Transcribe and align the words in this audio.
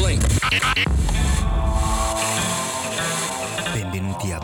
Blink. 0.00 0.24
Benvenuti 3.72 4.32
a 4.32 4.40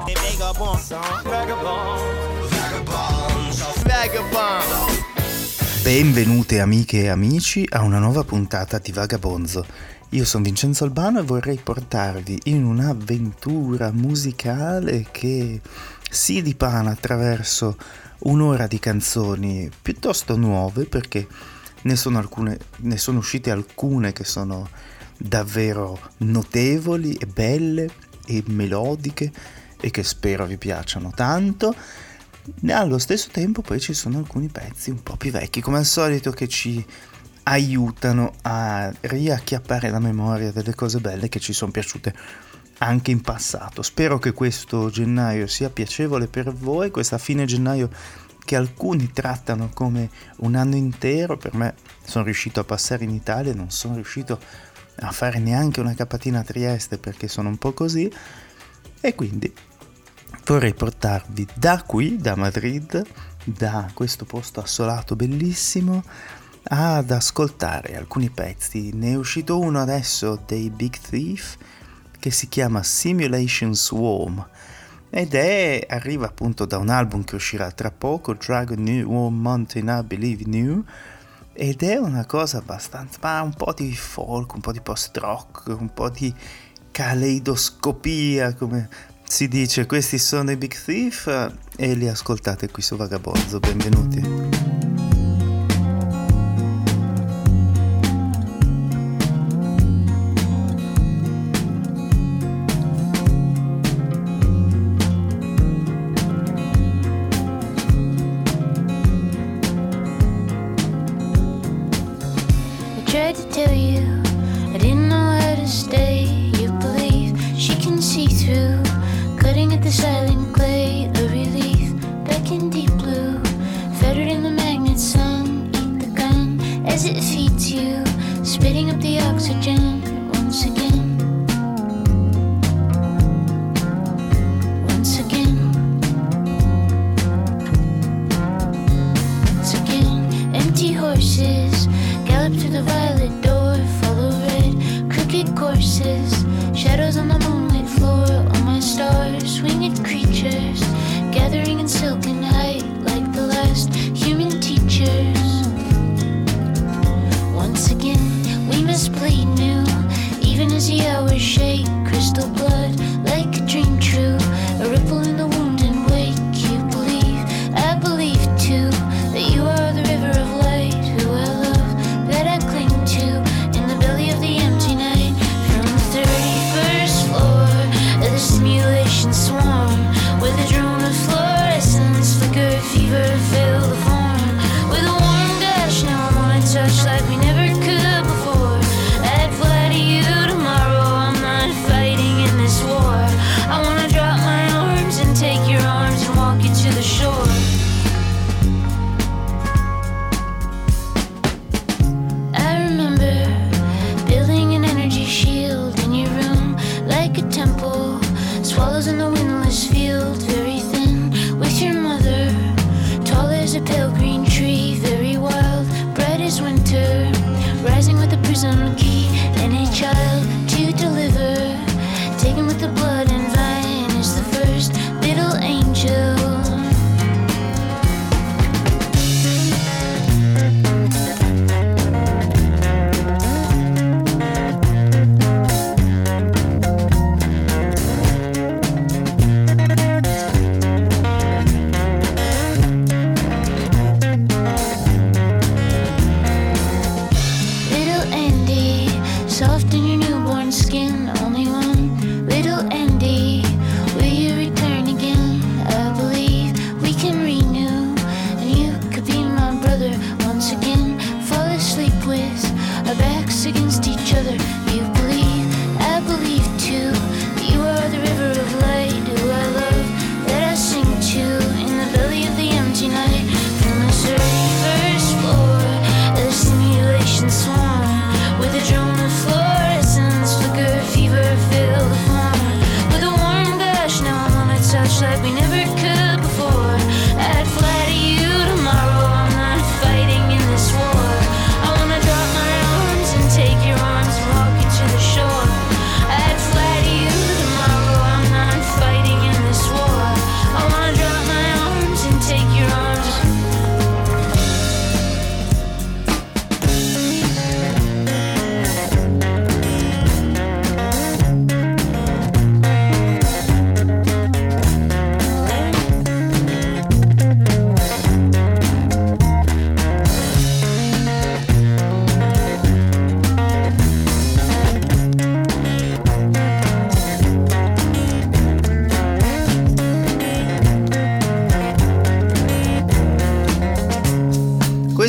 Benvenute 5.83 6.61
amiche 6.61 7.05
e 7.05 7.09
amici 7.09 7.67
a 7.71 7.83
una 7.83 7.99
nuova 7.99 8.23
puntata 8.25 8.79
di 8.79 8.93
Vagabonzo. 8.93 9.65
Io 10.11 10.27
sono 10.27 10.45
Vincenzo 10.45 10.85
Albano 10.85 11.21
e 11.21 11.23
vorrei 11.23 11.59
portarvi 11.63 12.41
in 12.45 12.63
un'avventura 12.63 13.91
musicale 13.93 15.07
che 15.11 15.63
si 16.11 16.43
dipana 16.43 16.91
attraverso 16.91 17.79
un'ora 18.21 18.67
di 18.67 18.79
canzoni 18.79 19.71
piuttosto 19.81 20.37
nuove 20.37 20.85
perché 20.85 21.27
ne 21.83 21.97
sono, 21.97 22.19
alcune, 22.19 22.59
ne 22.79 22.99
sono 22.99 23.19
uscite 23.19 23.51
alcune 23.51 24.13
che 24.13 24.25
sono 24.25 24.69
davvero 25.17 25.99
notevoli 26.19 27.15
e 27.15 27.27
belle 27.27 27.89
e 28.27 28.43
melodiche 28.47 29.33
e 29.81 29.91
che 29.91 30.03
spero 30.03 30.47
vi 30.47 30.57
piacciono 30.57 31.13
tanto. 31.15 31.75
Allo 32.69 32.99
stesso 32.99 33.29
tempo 33.33 33.63
poi 33.63 33.81
ci 33.81 33.93
sono 33.93 34.19
alcuni 34.19 34.49
pezzi 34.49 34.91
un 34.91 35.03
po' 35.03 35.17
più 35.17 35.31
vecchi, 35.31 35.61
come 35.61 35.79
al 35.79 35.85
solito, 35.85 36.31
che 36.31 36.49
ci 36.49 36.85
aiutano 37.45 38.33
a 38.43 38.93
riacchiappare 39.01 39.91
la 39.91 40.01
memoria 40.01 40.51
delle 40.51 40.75
cose 40.75 40.99
belle 40.99 41.29
che 41.29 41.39
ci 41.39 41.53
sono 41.53 41.71
piaciute 41.71 42.15
anche 42.79 43.11
in 43.11 43.21
passato. 43.21 43.83
Spero 43.83 44.19
che 44.19 44.33
questo 44.33 44.91
gennaio 44.91 45.47
sia 45.47 45.71
piacevole 45.71 46.27
per 46.27 46.53
voi, 46.53 46.91
questa 46.91 47.19
fine 47.19 47.45
gennaio 47.45 47.89
che 48.45 48.57
alcuni 48.57 49.11
trattano 49.13 49.71
come 49.73 50.09
un 50.39 50.55
anno 50.55 50.77
intero, 50.77 51.37
per 51.37 51.55
me 51.55 51.75
sono 52.05 52.25
riuscito 52.25 52.61
a 52.61 52.65
passare 52.65 53.05
in 53.05 53.11
Italia, 53.11 53.55
non 53.55 53.71
sono 53.71 53.95
riuscito 53.95 54.35
a 54.35 54.39
fare 55.11 55.39
neanche 55.39 55.81
una 55.81 55.95
capatina 55.95 56.41
a 56.41 56.45
Trieste 56.45 56.99
perché 56.99 57.29
sono 57.29 57.49
un 57.49 57.59
po' 57.59 57.73
così 57.73 58.11
e 59.01 59.15
quindi 59.15 59.53
vorrei 60.47 60.75
portarvi 60.75 61.47
da 61.55 61.83
qui, 61.83 62.17
da 62.17 62.37
Madrid, 62.37 63.05
da 63.45 63.91
questo 63.93 64.25
posto 64.25 64.61
assolato 64.61 65.17
bellissimo, 65.17 66.03
ad 66.65 67.11
ascoltare 67.11 67.97
alcuni 67.97 68.31
pezzi. 68.31 68.93
Ne 68.95 69.13
è 69.13 69.17
uscito 69.17 69.59
uno 69.59 69.81
adesso 69.81 70.43
dei 70.47 70.71
Big 70.71 70.97
Thief 70.99 71.57
che 72.19 72.31
si 72.31 72.49
chiama 72.49 72.83
Simulation 72.83 73.75
Swarm 73.75 74.45
ed 75.11 75.35
è, 75.35 75.87
arriva 75.89 76.27
appunto 76.27 76.65
da 76.65 76.79
un 76.79 76.89
album 76.89 77.25
che 77.25 77.37
uscirà 77.37 77.71
tra 77.71 77.91
poco, 77.91 78.35
Dragon 78.35 78.83
New 78.83 79.09
Warm 79.09 79.35
Mountain 79.41 80.01
I 80.01 80.05
Believe 80.05 80.45
New, 80.47 80.85
ed 81.57 81.83
è 81.83 81.97
una 81.97 82.27
cosa 82.27 82.59
abbastanza, 82.59 83.19
ma 83.23 83.41
un 83.41 83.55
po' 83.55 83.73
di 83.73 83.95
folk, 83.95 84.55
un 84.55 84.61
po' 84.61 84.73
di 84.73 84.81
post-rock, 84.81 85.65
un 85.69 85.93
po' 85.93 86.11
di 86.11 86.33
caleidoscopia, 86.91 88.55
come 88.55 88.89
si 89.27 89.49
dice. 89.49 89.87
Questi 89.87 90.19
sono 90.19 90.51
i 90.51 90.57
Big 90.57 90.75
Thief 90.75 91.53
e 91.77 91.95
li 91.95 92.09
ascoltate 92.09 92.71
qui 92.71 92.83
su 92.83 92.97
Vagabonzo. 92.97 93.59
Benvenuti. 93.59 94.96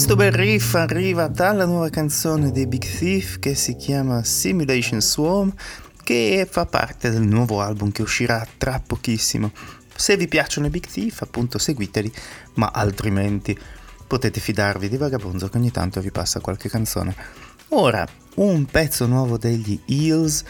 Questo 0.07 0.23
bel 0.23 0.39
riff 0.39 0.73
arriva 0.75 1.27
dalla 1.27 1.65
nuova 1.65 1.89
canzone 1.89 2.53
dei 2.53 2.65
Big 2.65 2.85
Thief 2.85 3.39
che 3.39 3.55
si 3.55 3.75
chiama 3.75 4.23
Simulation 4.23 5.01
Swarm 5.01 5.53
che 6.01 6.47
fa 6.49 6.65
parte 6.65 7.09
del 7.09 7.23
nuovo 7.23 7.59
album 7.59 7.91
che 7.91 8.03
uscirà 8.03 8.47
tra 8.57 8.79
pochissimo. 8.79 9.51
Se 9.93 10.15
vi 10.15 10.29
piacciono 10.29 10.67
i 10.67 10.69
Big 10.69 10.85
Thief 10.85 11.23
appunto 11.23 11.57
seguiteli, 11.57 12.09
ma 12.53 12.71
altrimenti 12.73 13.59
potete 14.07 14.39
fidarvi 14.39 14.87
di 14.87 14.95
Vagabonzo 14.95 15.49
che 15.49 15.57
ogni 15.57 15.71
tanto 15.71 15.99
vi 15.99 16.11
passa 16.11 16.39
qualche 16.39 16.69
canzone. 16.69 17.13
Ora, 17.69 18.07
un 18.35 18.63
pezzo 18.63 19.07
nuovo 19.07 19.37
degli 19.37 19.77
Eels 19.87 20.41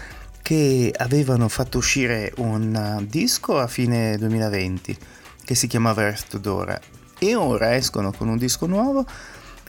che 0.44 0.94
avevano 0.96 1.48
fatto 1.48 1.80
uscire 1.80 2.32
un 2.38 3.08
disco 3.10 3.58
a 3.58 3.66
fine 3.66 4.18
2020 4.20 4.96
che 5.44 5.56
si 5.56 5.66
chiamava 5.66 6.04
Earth 6.04 6.38
Dora 6.38 6.80
e 7.18 7.34
ora 7.34 7.76
escono 7.76 8.12
con 8.12 8.28
un 8.28 8.38
disco 8.38 8.68
nuovo 8.68 9.04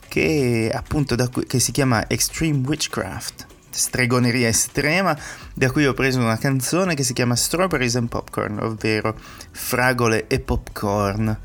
che 0.09 0.69
appunto 0.73 1.15
da, 1.15 1.29
che 1.29 1.59
si 1.59 1.71
chiama 1.71 2.09
Extreme 2.09 2.67
Witchcraft 2.67 3.45
stregoneria 3.69 4.47
estrema 4.47 5.17
da 5.53 5.71
cui 5.71 5.85
ho 5.85 5.93
preso 5.93 6.19
una 6.19 6.37
canzone 6.37 6.95
che 6.95 7.03
si 7.03 7.13
chiama 7.13 7.35
Strawberries 7.35 7.95
and 7.95 8.09
Popcorn 8.09 8.59
ovvero 8.59 9.15
fragole 9.51 10.27
e 10.27 10.39
popcorn 10.39 11.37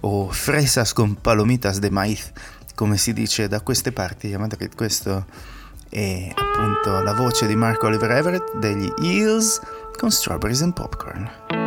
o 0.00 0.30
fresas 0.30 0.92
con 0.92 1.20
palomitas 1.20 1.78
de 1.78 1.90
maíz 1.90 2.32
come 2.74 2.96
si 2.96 3.12
dice 3.12 3.46
da 3.46 3.60
queste 3.60 3.92
parti 3.92 4.32
a 4.32 4.38
Madrid 4.38 4.74
questo 4.74 5.26
è 5.88 6.32
appunto 6.34 7.00
la 7.00 7.14
voce 7.14 7.46
di 7.46 7.54
Mark 7.54 7.82
Oliver 7.82 8.10
Everett 8.10 8.56
degli 8.56 8.92
Eels 9.02 9.60
con 9.96 10.10
Strawberries 10.10 10.62
and 10.62 10.72
Popcorn 10.72 11.65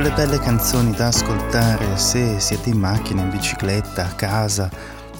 quelle 0.00 0.14
belle 0.14 0.38
canzoni 0.38 0.92
da 0.92 1.08
ascoltare 1.08 1.98
se 1.98 2.38
siete 2.38 2.68
in 2.68 2.78
macchina, 2.78 3.22
in 3.22 3.30
bicicletta, 3.30 4.04
a 4.04 4.14
casa, 4.14 4.70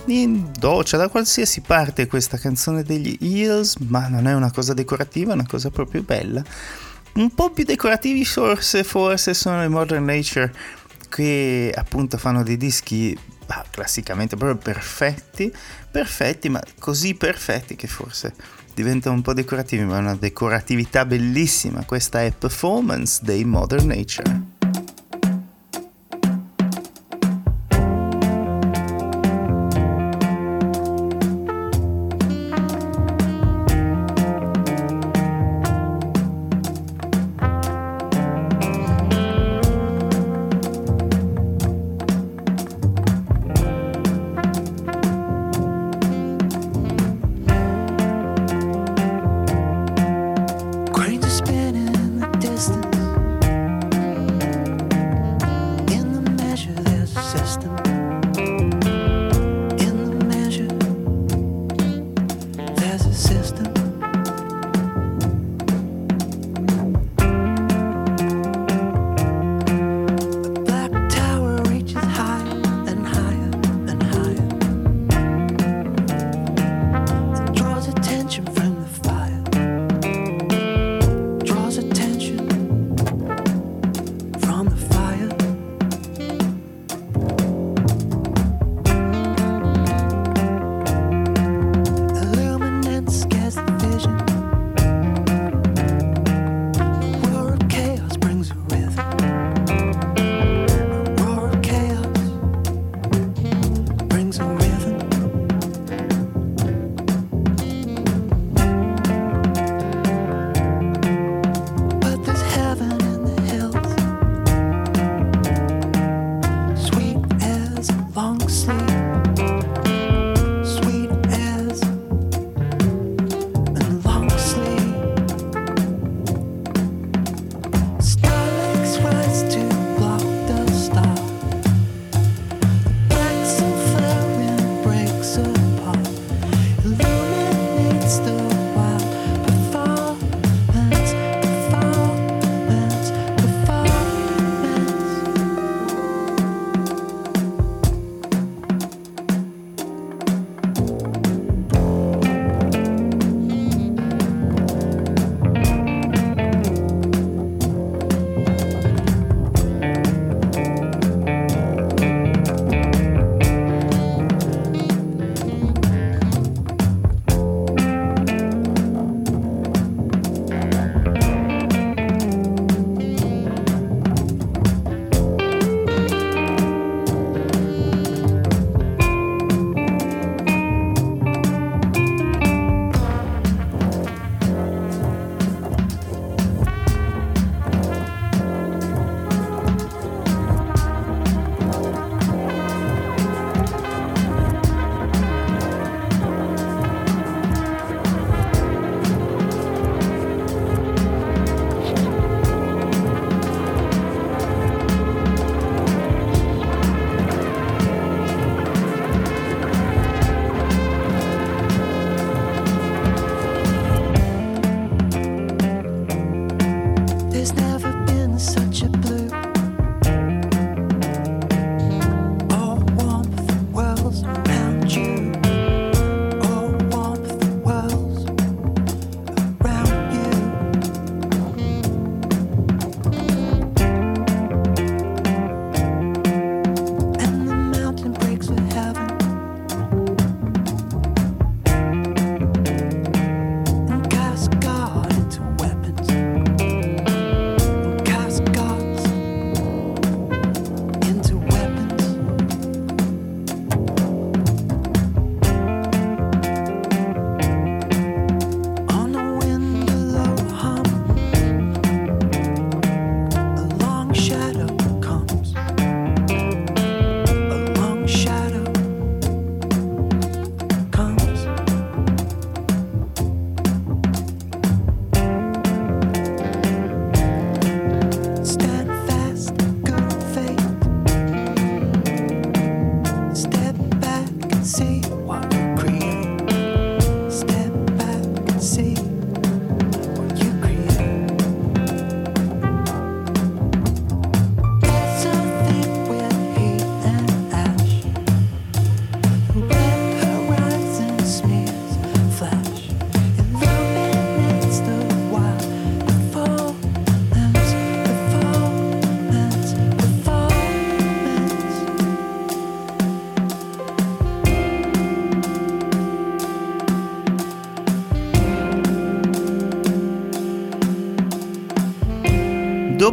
in 0.07 0.53
doccia, 0.57 0.97
da 0.97 1.09
qualsiasi 1.09 1.63
parte 1.63 2.07
questa 2.07 2.39
canzone 2.39 2.85
degli 2.85 3.19
Eels, 3.21 3.75
ma 3.79 4.07
non 4.07 4.29
è 4.29 4.35
una 4.35 4.53
cosa 4.53 4.75
decorativa, 4.75 5.33
è 5.33 5.35
una 5.35 5.49
cosa 5.49 5.71
proprio 5.71 6.03
bella. 6.03 6.45
Un 7.15 7.35
po' 7.35 7.51
più 7.51 7.65
decorativi 7.65 8.25
forse, 8.25 8.85
forse 8.85 9.35
sono 9.35 9.65
i 9.65 9.69
Modern 9.69 10.05
Nature 10.05 10.55
che 11.09 11.75
appunto 11.77 12.17
fanno 12.17 12.45
dei 12.45 12.57
dischi 12.57 13.19
ah, 13.47 13.65
classicamente 13.69 14.37
proprio 14.37 14.59
perfetti, 14.59 15.53
perfetti, 15.91 16.51
ma 16.51 16.63
così 16.79 17.15
perfetti 17.15 17.75
che 17.75 17.89
forse 17.89 18.33
diventano 18.75 19.17
un 19.17 19.23
po' 19.23 19.35
decorativi, 19.35 19.83
ma 19.83 19.97
è 19.97 20.01
una 20.01 20.15
decoratività 20.15 21.05
bellissima. 21.05 21.85
Questa 21.85 22.23
è 22.23 22.31
Performance 22.31 23.23
dei 23.25 23.45
Modern 23.45 23.89
Nature. 23.89 24.58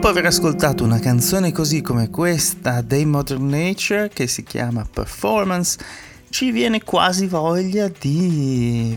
Dopo 0.06 0.20
aver 0.20 0.32
ascoltato 0.32 0.84
una 0.84 1.00
canzone 1.00 1.52
così 1.52 1.82
come 1.82 2.12
questa 2.12 2.82
dei 2.82 3.08
Modern 3.08 3.48
Nature 3.48 4.10
che 4.10 4.28
si 4.28 4.44
chiama 4.44 4.86
Performance, 4.88 5.80
ci 6.30 6.52
viene 6.52 6.84
quasi 6.84 7.26
voglia 7.26 7.88
di, 7.88 8.96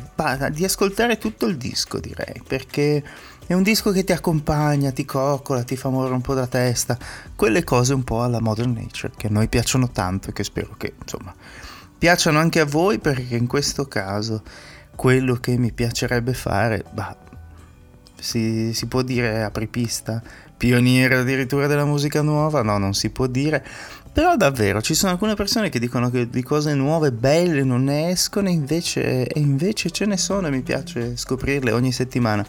di 0.53 0.65
ascoltare 0.65 1.17
tutto 1.17 1.47
il 1.47 1.57
disco, 1.57 1.99
direi, 1.99 2.43
perché 2.47 3.03
è 3.47 3.55
un 3.55 3.63
disco 3.63 3.91
che 3.91 4.05
ti 4.05 4.13
accompagna, 4.13 4.93
ti 4.93 5.07
coccola, 5.07 5.63
ti 5.63 5.79
fa 5.79 5.89
muovere 5.89 6.13
un 6.13 6.21
po' 6.21 6.35
la 6.35 6.47
testa, 6.47 6.99
quelle 7.35 7.65
cose 7.65 7.95
un 7.95 8.05
po' 8.05 8.23
alla 8.23 8.43
Modern 8.43 8.75
Nature 8.75 9.15
che 9.17 9.29
a 9.29 9.31
noi 9.31 9.49
piacciono 9.49 9.91
tanto 9.91 10.29
e 10.29 10.33
che 10.35 10.45
spero 10.45 10.75
che, 10.77 10.93
insomma, 11.01 11.35
piacciono 11.97 12.39
anche 12.39 12.61
a 12.61 12.67
voi 12.67 12.99
perché 12.99 13.35
in 13.35 13.47
questo 13.47 13.87
caso 13.87 14.43
quello 14.95 15.37
che 15.37 15.57
mi 15.57 15.73
piacerebbe 15.73 16.35
fare, 16.35 16.85
bah, 16.93 17.17
si, 18.21 18.75
si 18.75 18.87
può 18.87 19.01
dire 19.01 19.43
apripista, 19.43 20.23
pioniere 20.59 21.15
addirittura 21.17 21.67
della 21.67 21.87
musica 21.87 22.21
nuova, 22.21 22.63
no, 22.63 22.77
non 22.77 22.93
si 22.93 23.09
può 23.09 23.27
dire. 23.27 23.65
Però 24.13 24.37
davvero 24.37 24.83
ci 24.83 24.95
sono 24.95 25.13
alcune 25.13 25.35
persone 25.35 25.69
che 25.69 25.79
dicono 25.79 26.11
che 26.11 26.29
di 26.29 26.43
cose 26.43 26.75
nuove, 26.75 27.13
belle, 27.13 27.63
non 27.63 27.85
ne 27.85 28.11
escono, 28.11 28.49
e 28.49 28.53
invece, 28.53 29.27
e 29.27 29.39
invece 29.41 29.91
ce 29.91 30.07
ne 30.07 30.17
sono 30.17 30.49
e 30.49 30.51
mi 30.51 30.63
piace 30.63 31.17
scoprirle 31.17 31.71
ogni 31.71 31.93
settimana. 31.93 32.45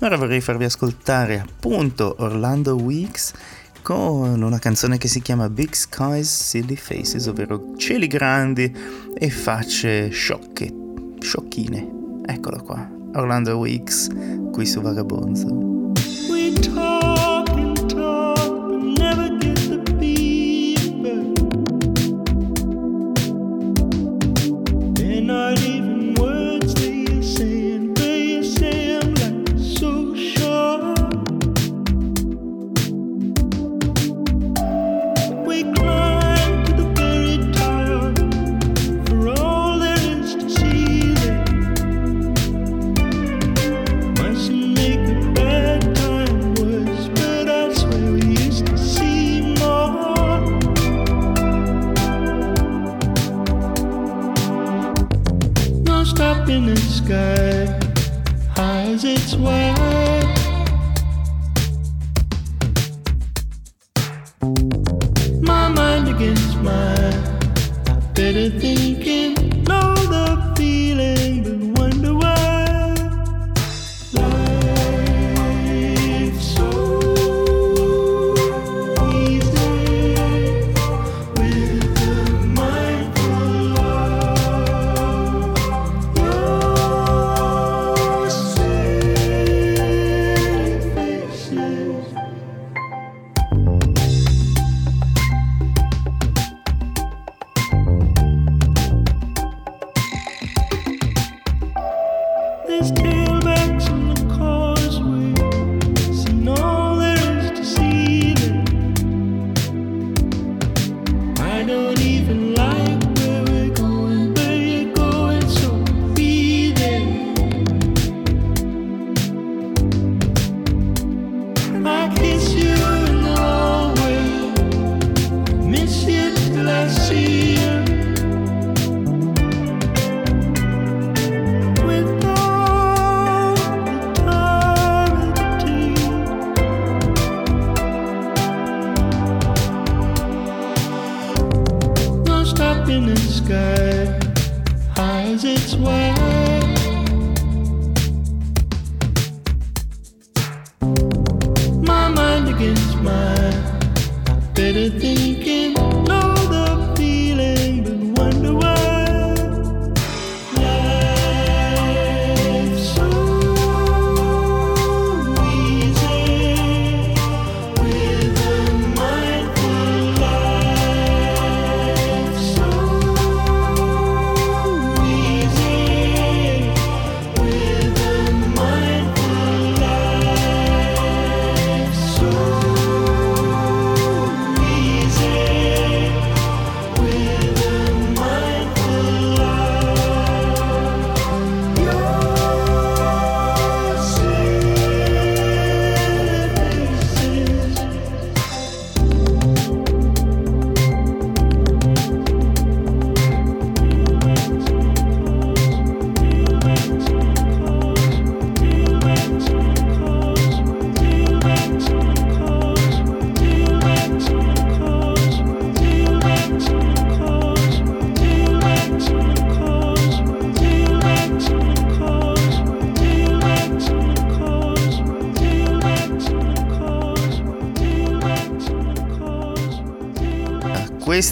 Ora 0.00 0.16
vorrei 0.16 0.42
farvi 0.42 0.64
ascoltare 0.64 1.40
appunto 1.40 2.16
Orlando 2.18 2.76
Weeks 2.76 3.32
con 3.80 4.42
una 4.42 4.58
canzone 4.58 4.98
che 4.98 5.08
si 5.08 5.22
chiama 5.22 5.48
Big 5.48 5.72
Skies 5.72 6.48
Silly 6.48 6.76
Faces, 6.76 7.26
ovvero 7.28 7.72
cieli 7.78 8.08
grandi 8.08 8.76
e 9.16 9.30
facce 9.30 10.10
sciocche, 10.10 10.70
sciocchine. 11.20 11.94
Eccolo 12.26 12.62
qua, 12.62 12.86
Orlando 13.14 13.56
Weeks, 13.56 14.08
qui 14.52 14.66
su 14.66 14.82
Vagabonzo. 14.82 15.75
up 56.46 56.50
in 56.50 56.66
the 56.66 56.76
sky, 56.76 57.66
high 58.54 58.92
as 58.92 59.04
it's 59.04 59.34
wide. 59.34 60.35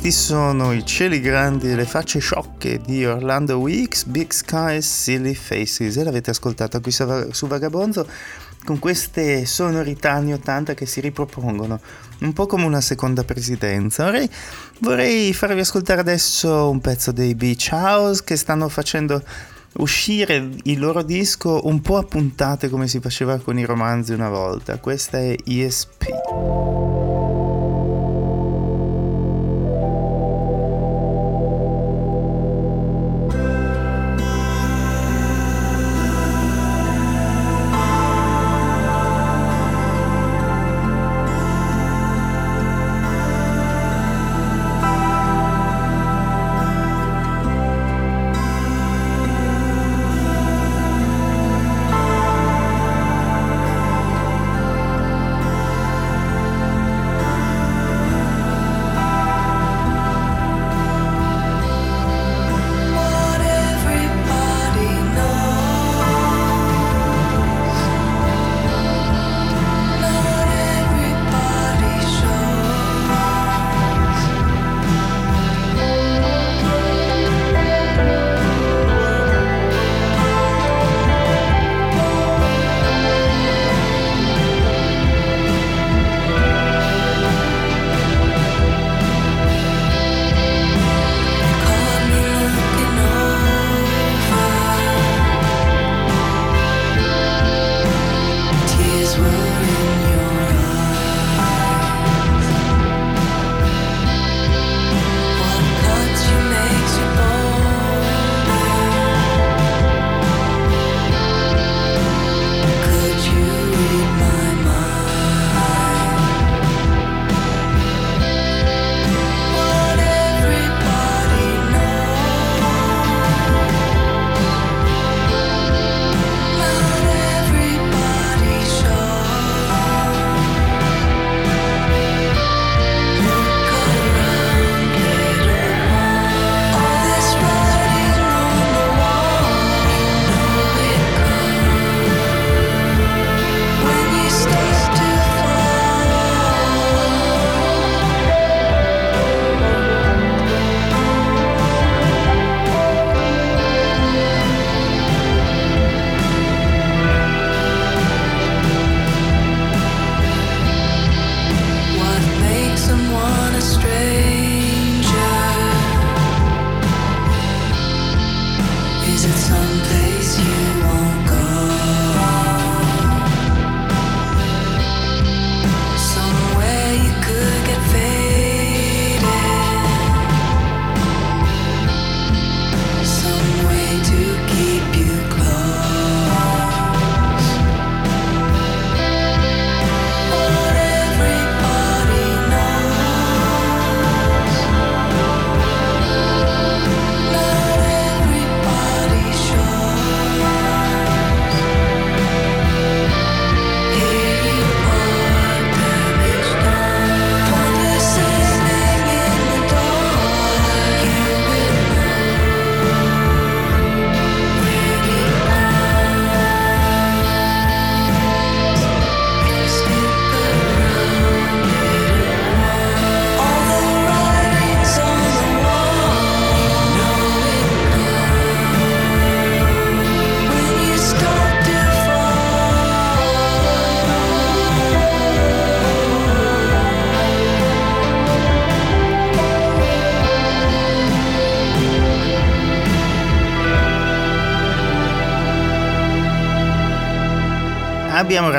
Questi 0.04 0.22
sono 0.22 0.72
i 0.74 0.84
cieli 0.84 1.18
grandi 1.18 1.70
e 1.70 1.74
le 1.74 1.86
facce 1.86 2.18
sciocche 2.18 2.78
di 2.84 3.06
Orlando 3.06 3.56
Weeks, 3.56 4.04
Big 4.04 4.32
Skies, 4.32 4.86
Silly 4.86 5.32
Faces 5.32 5.96
e 5.96 6.04
l'avete 6.04 6.28
ascoltata 6.28 6.78
qui 6.80 6.92
su 6.92 7.46
Vagabonzo 7.46 8.06
con 8.66 8.78
queste 8.78 9.46
sonorità 9.46 10.12
anni 10.12 10.34
80 10.34 10.74
che 10.74 10.84
si 10.84 11.00
ripropongono, 11.00 11.80
un 12.18 12.32
po' 12.34 12.44
come 12.44 12.66
una 12.66 12.82
seconda 12.82 13.24
presidenza. 13.24 14.04
Vorrei, 14.04 14.28
vorrei 14.80 15.32
farvi 15.32 15.60
ascoltare 15.60 16.00
adesso 16.00 16.68
un 16.68 16.82
pezzo 16.82 17.10
dei 17.10 17.34
Beach 17.34 17.70
House 17.72 18.24
che 18.24 18.36
stanno 18.36 18.68
facendo 18.68 19.22
uscire 19.76 20.50
il 20.64 20.78
loro 20.80 21.02
disco 21.02 21.66
un 21.66 21.80
po' 21.80 21.96
a 21.96 22.02
puntate 22.02 22.68
come 22.68 22.88
si 22.88 23.00
faceva 23.00 23.38
con 23.38 23.58
i 23.58 23.64
romanzi 23.64 24.12
una 24.12 24.28
volta. 24.28 24.76
Questa 24.76 25.16
è 25.16 25.34
ESP. 25.46 26.04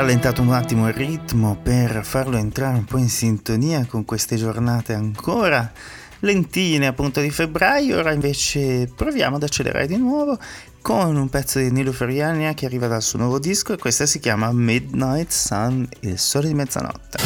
Rallentato 0.06 0.40
un 0.40 0.52
attimo 0.52 0.86
il 0.86 0.94
ritmo 0.94 1.58
per 1.60 2.04
farlo 2.04 2.36
entrare 2.36 2.76
un 2.76 2.84
po' 2.84 2.96
in 2.96 3.08
sintonia 3.08 3.84
con 3.86 4.04
queste 4.04 4.36
giornate 4.36 4.92
ancora 4.92 5.72
lentine 6.20 6.86
appunto 6.86 7.20
di 7.20 7.28
febbraio, 7.28 7.98
ora 7.98 8.12
invece 8.12 8.88
proviamo 8.94 9.34
ad 9.34 9.42
accelerare 9.42 9.88
di 9.88 9.96
nuovo 9.96 10.38
con 10.80 11.16
un 11.16 11.28
pezzo 11.28 11.58
di 11.58 11.72
Nilo 11.72 11.90
Feriania 11.90 12.54
che 12.54 12.66
arriva 12.66 12.86
dal 12.86 13.02
suo 13.02 13.18
nuovo 13.18 13.40
disco 13.40 13.72
e 13.72 13.78
questa 13.78 14.06
si 14.06 14.20
chiama 14.20 14.52
Midnight 14.52 15.32
Sun, 15.32 15.88
il 16.02 16.20
sole 16.20 16.46
di 16.46 16.54
mezzanotte. 16.54 17.25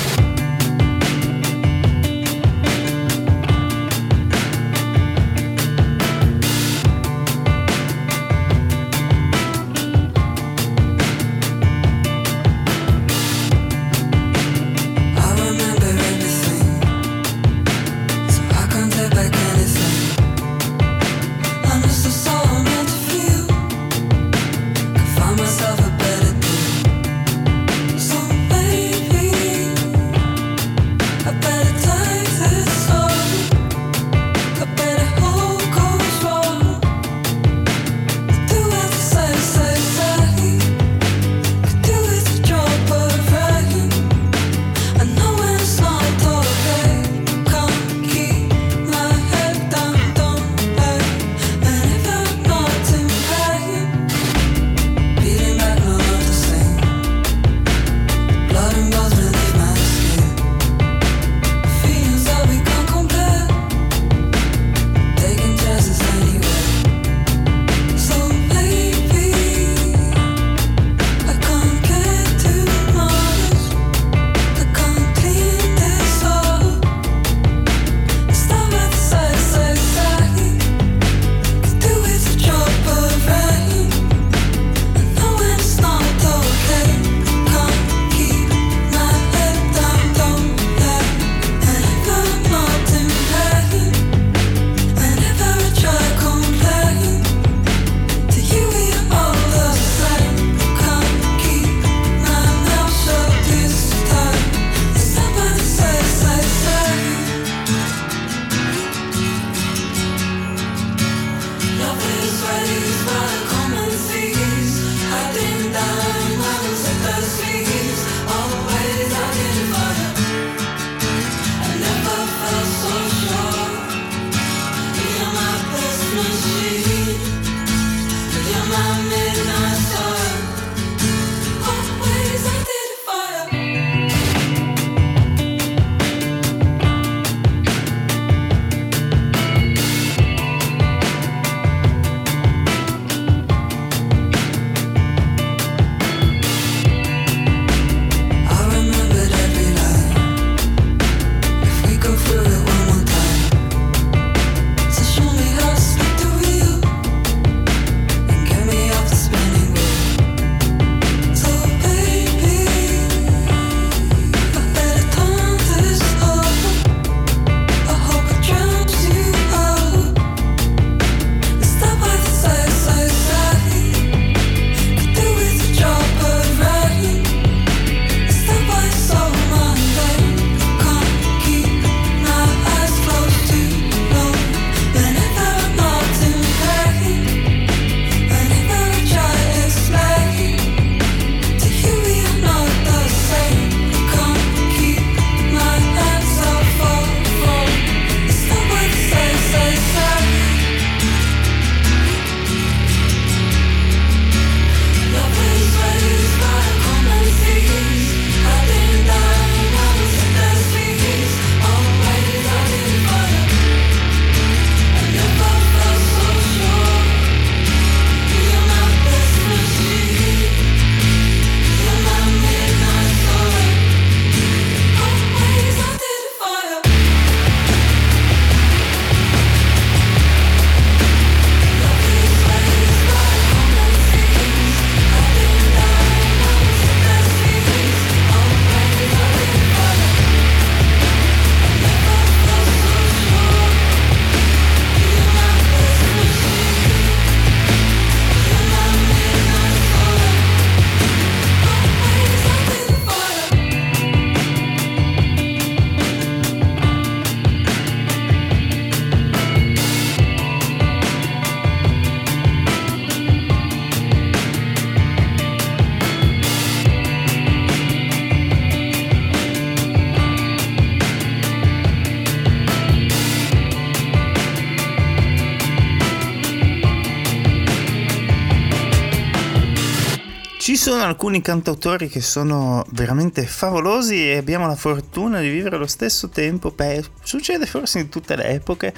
Sono 280.91 281.05
alcuni 281.05 281.41
cantautori 281.41 282.09
che 282.09 282.21
sono 282.21 282.85
veramente 282.91 283.47
favolosi 283.47 284.29
e 284.29 284.37
abbiamo 284.37 284.67
la 284.67 284.75
fortuna 284.75 285.39
di 285.39 285.49
vivere 285.49 285.77
allo 285.77 285.87
stesso 285.87 286.31
tempo. 286.31 286.73
Beh, 286.73 287.05
succede 287.23 287.65
forse 287.65 288.01
in 288.01 288.09
tutte 288.09 288.35
le 288.35 288.49
epoche 288.49 288.93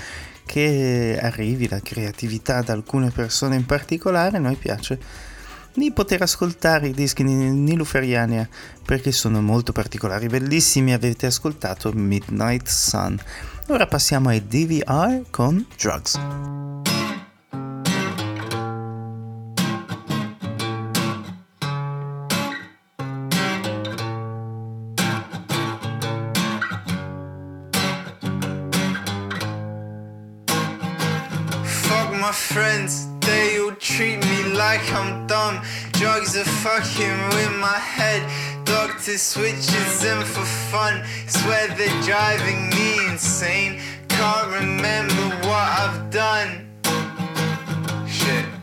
che 0.46 1.18
arrivi 1.20 1.68
la 1.68 1.80
creatività 1.80 2.62
da 2.62 2.72
alcune 2.72 3.10
persone 3.10 3.56
in 3.56 3.66
particolare. 3.66 4.38
A 4.38 4.40
noi 4.40 4.56
piace 4.56 4.98
di 5.74 5.92
poter 5.92 6.22
ascoltare 6.22 6.88
i 6.88 6.92
dischi 6.92 7.24
di 7.24 7.34
Niluferiania 7.34 8.48
perché 8.86 9.12
sono 9.12 9.42
molto 9.42 9.72
particolari, 9.72 10.28
bellissimi. 10.28 10.94
Avete 10.94 11.26
ascoltato 11.26 11.92
Midnight 11.92 12.68
Sun. 12.68 13.18
Ora 13.66 13.86
passiamo 13.86 14.30
ai 14.30 14.42
DVR 14.46 15.24
con 15.28 15.66
Drugs. 15.78 16.91
Friends, 32.52 33.08
they 33.20 33.58
all 33.60 33.72
treat 33.76 34.18
me 34.18 34.44
like 34.52 34.84
I'm 34.92 35.26
dumb. 35.26 35.62
Drugs 35.92 36.36
are 36.36 36.44
fucking 36.44 37.18
with 37.34 37.52
my 37.58 37.78
head. 37.78 38.22
Doctor 38.66 39.16
switches 39.16 40.00
them 40.02 40.22
for 40.22 40.44
fun. 40.70 41.02
Swear 41.26 41.68
they're 41.68 42.02
driving 42.02 42.68
me 42.70 43.10
insane. 43.10 43.80
Can't 44.08 44.48
remember 44.52 45.24
what 45.48 45.66
I've 45.80 46.10
done. 46.10 46.68
like 48.04 48.61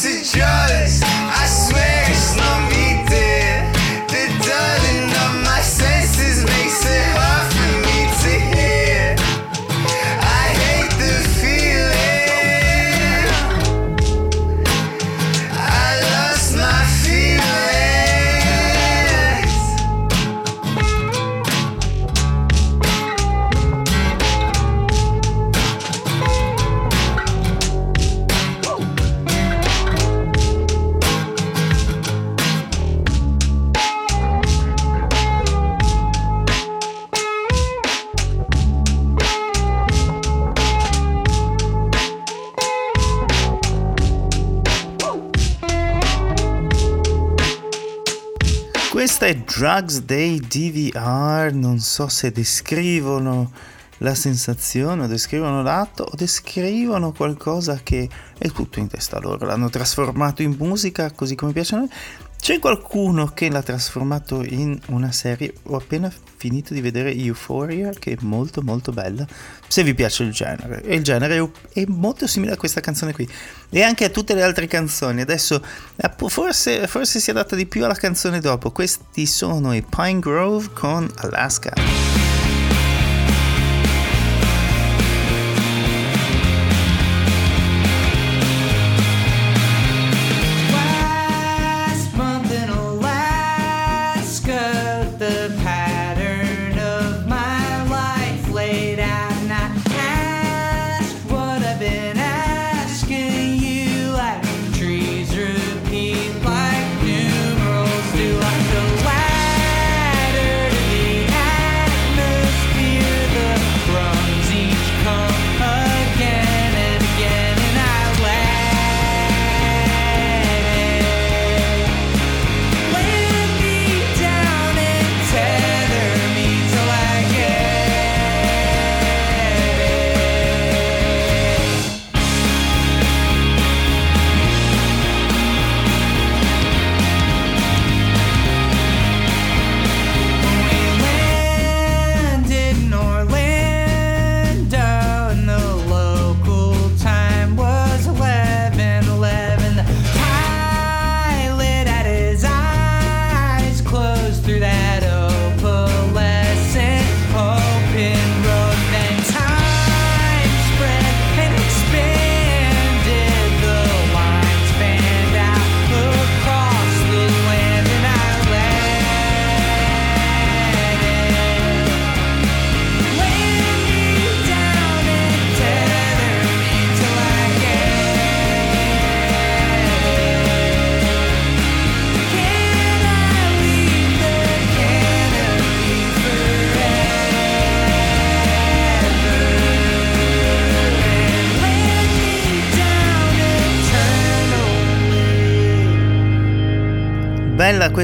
Questa 0.00 0.10
è 0.10 0.57
Drugs 49.58 50.02
Day 50.02 50.38
DVR, 50.38 51.52
non 51.52 51.80
so 51.80 52.06
se 52.06 52.30
descrivono 52.30 53.50
la 53.98 54.14
sensazione, 54.14 55.02
o 55.02 55.06
descrivono 55.08 55.62
l'atto, 55.62 56.04
o 56.04 56.14
descrivono 56.14 57.10
qualcosa 57.10 57.80
che 57.82 58.08
è 58.38 58.48
tutto 58.50 58.78
in 58.78 58.86
testa 58.86 59.18
loro. 59.18 59.46
L'hanno 59.46 59.68
trasformato 59.68 60.42
in 60.42 60.54
musica 60.56 61.10
così 61.10 61.34
come 61.34 61.50
piace 61.50 61.74
a 61.74 61.78
noi. 61.78 61.90
C'è 62.40 62.60
qualcuno 62.60 63.26
che 63.26 63.50
l'ha 63.50 63.62
trasformato 63.62 64.42
in 64.42 64.78
una 64.86 65.12
serie. 65.12 65.52
Ho 65.64 65.76
appena 65.76 66.10
finito 66.36 66.72
di 66.72 66.80
vedere 66.80 67.14
Euphoria, 67.14 67.90
che 67.90 68.12
è 68.12 68.16
molto 68.20 68.62
molto 68.62 68.90
bella. 68.90 69.26
Se 69.66 69.82
vi 69.82 69.92
piace 69.92 70.22
il 70.22 70.32
genere. 70.32 70.82
Il 70.86 71.02
genere 71.02 71.50
è 71.72 71.84
molto 71.88 72.26
simile 72.26 72.52
a 72.52 72.56
questa 72.56 72.80
canzone 72.80 73.12
qui. 73.12 73.28
E 73.68 73.82
anche 73.82 74.04
a 74.04 74.08
tutte 74.08 74.34
le 74.34 74.42
altre 74.42 74.66
canzoni. 74.66 75.20
Adesso 75.20 75.62
forse, 76.28 76.86
forse 76.86 77.20
si 77.20 77.30
adatta 77.30 77.54
di 77.54 77.66
più 77.66 77.84
alla 77.84 77.94
canzone 77.94 78.40
dopo. 78.40 78.70
Questi 78.70 79.26
sono 79.26 79.74
i 79.74 79.82
Pine 79.82 80.20
Grove 80.20 80.70
con 80.72 81.10
Alaska. 81.16 82.37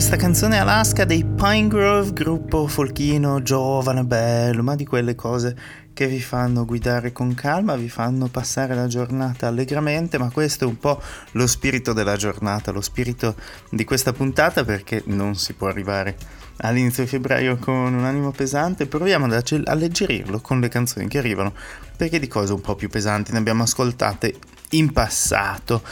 Questa 0.06 0.22
canzone 0.22 0.58
Alaska 0.58 1.06
dei 1.06 1.24
Pine 1.24 1.66
Grove, 1.66 2.12
gruppo 2.12 2.66
folchino 2.66 3.40
giovane, 3.40 4.04
bello, 4.04 4.62
ma 4.62 4.74
di 4.74 4.84
quelle 4.84 5.14
cose 5.14 5.56
che 5.94 6.06
vi 6.06 6.20
fanno 6.20 6.66
guidare 6.66 7.10
con 7.10 7.32
calma, 7.32 7.74
vi 7.74 7.88
fanno 7.88 8.28
passare 8.28 8.74
la 8.74 8.86
giornata 8.86 9.46
allegramente, 9.46 10.18
ma 10.18 10.28
questo 10.28 10.64
è 10.64 10.66
un 10.66 10.76
po' 10.76 11.00
lo 11.30 11.46
spirito 11.46 11.94
della 11.94 12.16
giornata, 12.16 12.70
lo 12.70 12.82
spirito 12.82 13.34
di 13.70 13.84
questa 13.84 14.12
puntata 14.12 14.62
perché 14.62 15.02
non 15.06 15.36
si 15.36 15.54
può 15.54 15.68
arrivare 15.68 16.18
all'inizio 16.58 17.04
di 17.04 17.08
febbraio 17.08 17.56
con 17.56 17.94
un 17.94 18.04
animo 18.04 18.30
pesante, 18.30 18.84
proviamo 18.84 19.24
ad 19.24 19.62
alleggerirlo 19.64 20.38
con 20.42 20.60
le 20.60 20.68
canzoni 20.68 21.08
che 21.08 21.16
arrivano, 21.16 21.54
perché 21.96 22.18
di 22.18 22.28
cose 22.28 22.52
un 22.52 22.60
po' 22.60 22.74
più 22.74 22.90
pesanti 22.90 23.32
ne 23.32 23.38
abbiamo 23.38 23.62
ascoltate 23.62 24.34
in 24.72 24.92
passato. 24.92 25.82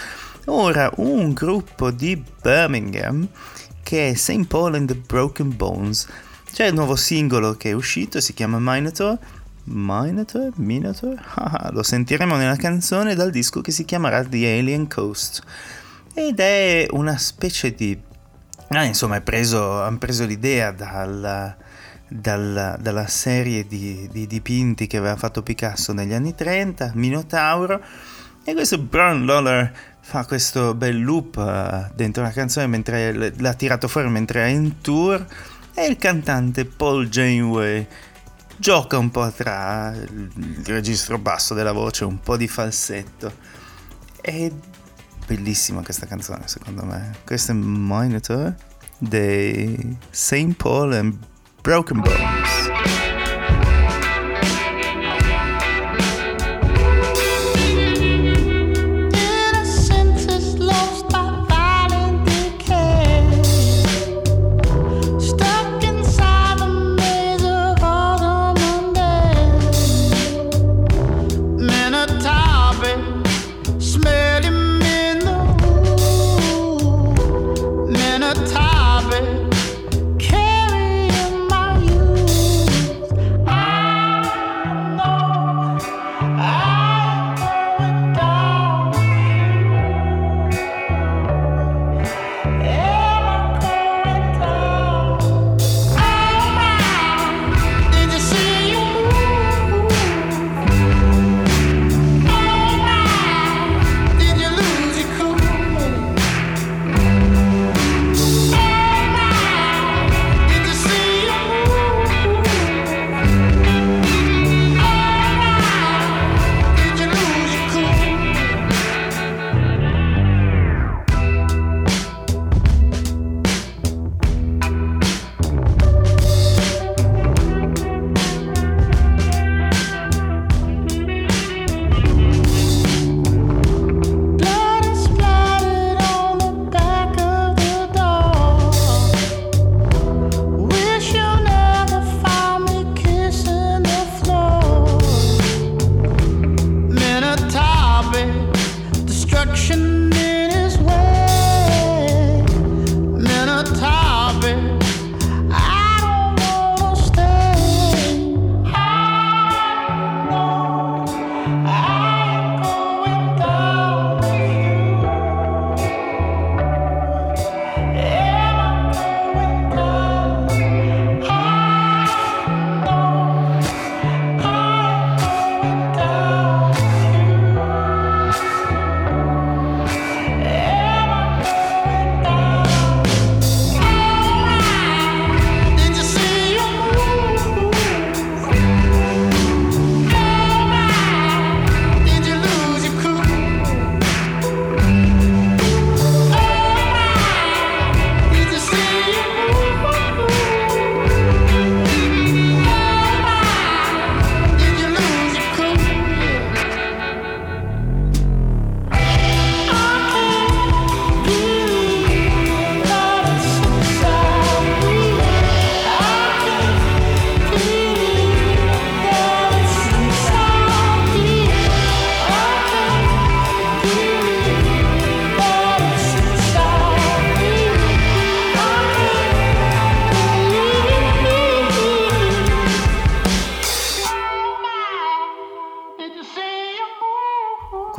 Ora 0.46 0.90
un 0.96 1.32
gruppo 1.32 1.90
di 1.90 2.22
Birmingham 2.42 3.26
che 3.82 4.10
è 4.10 4.14
St. 4.14 4.46
Paul 4.46 4.74
and 4.74 4.88
the 4.88 4.94
Broken 4.94 5.56
Bones. 5.56 6.06
C'è 6.52 6.66
il 6.66 6.74
nuovo 6.74 6.96
singolo 6.96 7.54
che 7.54 7.70
è 7.70 7.72
uscito, 7.72 8.20
si 8.20 8.34
chiama 8.34 8.58
Minotaur 8.60 9.18
Minotaur? 9.64 10.52
Minotaur? 10.56 11.20
Ah, 11.34 11.70
lo 11.72 11.82
sentiremo 11.82 12.36
nella 12.36 12.56
canzone 12.56 13.14
dal 13.14 13.30
disco 13.30 13.60
che 13.60 13.70
si 13.70 13.84
chiamerà 13.84 14.24
The 14.24 14.58
Alien 14.58 14.88
Coast. 14.88 15.42
Ed 16.14 16.40
è 16.40 16.86
una 16.90 17.16
specie 17.16 17.74
di... 17.74 17.98
Ah, 18.68 18.84
insomma, 18.84 19.20
preso, 19.20 19.82
hanno 19.82 19.98
preso 19.98 20.24
l'idea 20.24 20.72
dal, 20.72 21.54
dal, 22.08 22.76
dalla 22.80 23.06
serie 23.06 23.66
di, 23.66 24.08
di, 24.10 24.26
dipinti 24.26 24.86
che 24.86 24.96
aveva 24.96 25.16
fatto 25.16 25.42
Picasso 25.42 25.92
negli 25.92 26.12
anni 26.14 26.34
30, 26.34 26.92
Minotauro, 26.94 27.82
e 28.44 28.54
questo 28.54 28.78
Brown 28.78 29.24
Lawler 29.26 29.72
fa 30.04 30.26
questo 30.26 30.74
bel 30.74 31.00
loop 31.00 31.36
uh, 31.36 31.92
dentro 31.94 32.22
la 32.22 32.30
canzone 32.30 32.66
mentre 32.66 33.32
l'ha 33.36 33.54
tirato 33.54 33.88
fuori 33.88 34.08
mentre 34.08 34.44
è 34.44 34.48
in 34.48 34.80
tour 34.80 35.24
e 35.74 35.86
il 35.86 35.96
cantante 35.96 36.64
Paul 36.66 37.08
Janeway 37.08 37.86
gioca 38.56 38.98
un 38.98 39.10
po' 39.10 39.30
tra 39.32 39.92
il 39.94 40.62
registro 40.66 41.18
basso 41.18 41.54
della 41.54 41.72
voce, 41.72 42.04
un 42.04 42.20
po' 42.20 42.36
di 42.36 42.46
falsetto. 42.46 43.32
È 44.20 44.52
bellissima 45.26 45.82
questa 45.82 46.06
canzone, 46.06 46.46
secondo 46.46 46.84
me. 46.84 47.16
Questo 47.24 47.52
è 47.52 47.54
Monitor 47.54 48.54
dei 48.98 49.96
St. 50.10 50.54
Paul 50.56 50.92
and 50.92 51.16
Broken 51.60 52.00
Bones. 52.00 53.01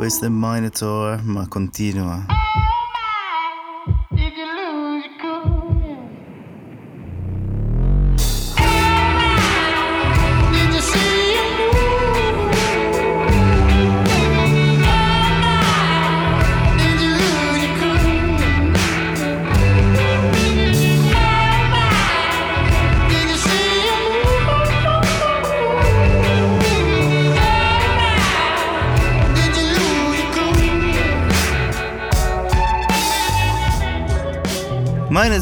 Questo 0.03 0.25
è 0.25 0.29
Minotaur, 0.29 1.23
ma 1.23 1.47
continua. 1.47 2.42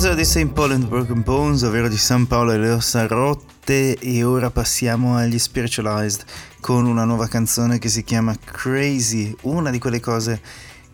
Mine 0.02 0.16
di 0.16 0.26
St. 0.26 0.48
Paul 0.48 0.72
and 0.72 0.88
Broken 0.88 1.22
Bones, 1.22 1.62
ovvero 1.62 1.88
di 1.88 1.96
San 1.96 2.26
Paolo 2.26 2.54
e 2.54 2.58
le 2.58 2.72
ossa 2.72 3.06
rotte, 3.06 3.96
e 4.00 4.24
ora 4.24 4.50
passiamo 4.50 5.16
agli 5.16 5.38
Spiritualized 5.38 6.24
con 6.60 6.88
una 6.88 7.04
nuova 7.04 7.28
canzone 7.28 7.78
che 7.78 7.88
si 7.88 8.04
chiama 8.04 8.36
Crazy, 8.44 9.36
una 9.42 9.70
di 9.70 9.78
quelle 9.78 10.00
cose 10.00 10.42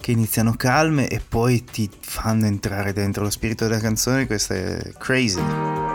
che 0.01 0.11
iniziano 0.11 0.55
calme 0.57 1.07
e 1.07 1.21
poi 1.25 1.63
ti 1.63 1.89
fanno 2.01 2.47
entrare 2.47 2.91
dentro 2.91 3.23
lo 3.23 3.29
spirito 3.29 3.65
della 3.65 3.79
canzone, 3.79 4.27
questa 4.27 4.55
è 4.55 4.91
Crazy. 4.97 5.86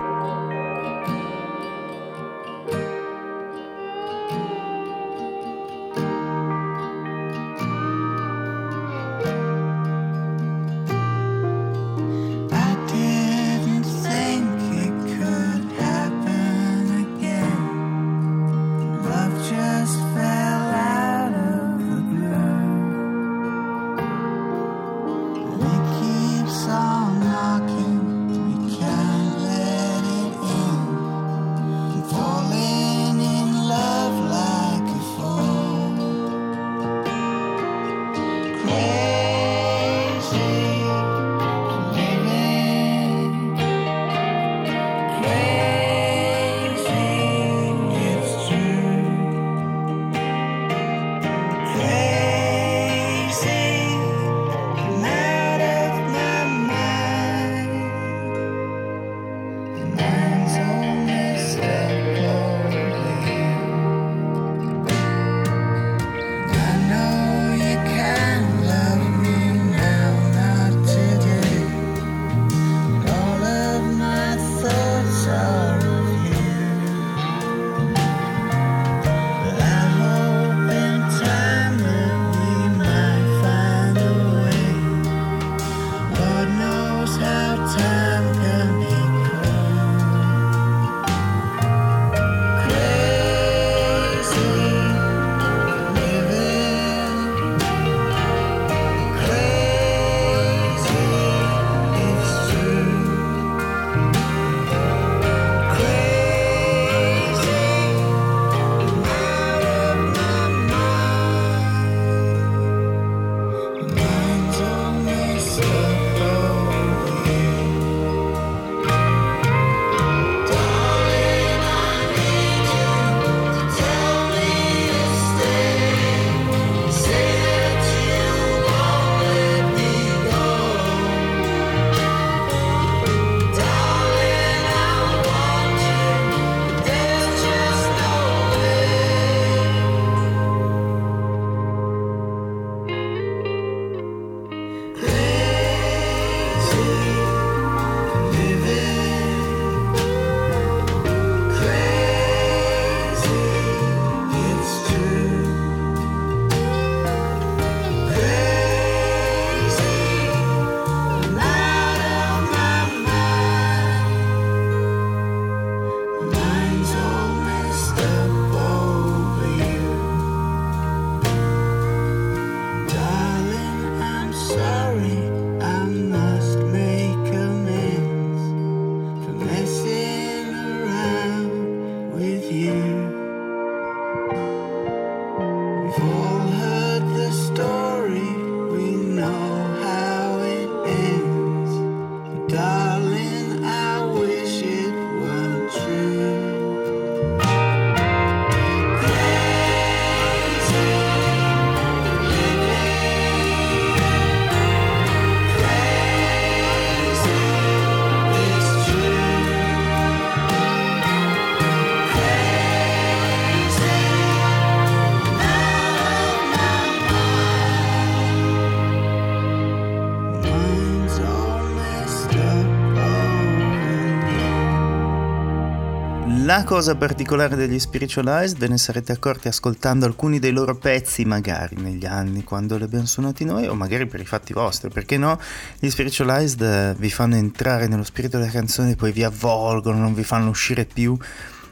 La 226.53 226.65
cosa 226.65 226.95
particolare 226.97 227.57
degli 227.57 227.79
Spiritualized 227.79 228.59
ve 228.59 228.69
ne 228.69 228.77
sarete 228.77 229.13
accorti 229.13 229.49
ascoltando 229.49 230.05
alcuni 230.05 230.39
dei 230.39 230.53
loro 230.53 230.77
pezzi, 230.77 231.25
magari 231.25 231.77
negli 231.81 232.05
anni 232.05 232.45
quando 232.45 232.77
li 232.77 232.83
abbiamo 232.83 233.07
suonati 233.07 233.47
noi, 233.47 233.69
o 233.69 233.75
magari 233.75 234.05
per 234.07 234.21
i 234.21 234.27
fatti 234.27 234.53
vostri, 234.53 234.91
perché 234.91 235.17
no? 235.17 235.41
Gli 235.79 235.89
Spiritualized 235.89 236.61
eh, 236.61 236.95
vi 236.99 237.09
fanno 237.09 237.37
entrare 237.37 237.87
nello 237.87 238.03
spirito 238.05 238.37
della 238.37 238.51
canzone, 238.51 238.97
poi 238.97 239.13
vi 239.13 239.25
avvolgono, 239.25 239.97
non 239.97 240.13
vi 240.13 240.25
fanno 240.25 240.51
uscire 240.51 240.85
più 240.85 241.17